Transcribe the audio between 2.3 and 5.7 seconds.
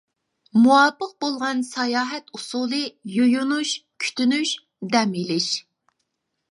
ئۇسۇلى يۇيۇنۇش، كۈتۈنۈش، دەم ئېلىش.